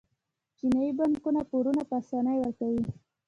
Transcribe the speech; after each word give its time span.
چینايي 0.57 0.91
بانکونه 0.97 1.41
پورونه 1.49 1.81
په 1.89 1.95
اسانۍ 2.01 2.37
ورکوي. 2.39 2.83